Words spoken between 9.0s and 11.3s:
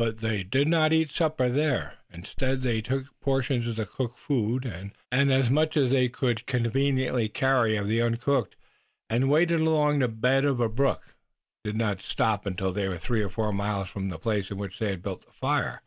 and, wading along the bed of a brook,